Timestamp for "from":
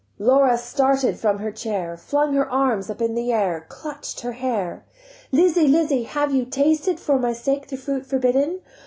1.19-1.37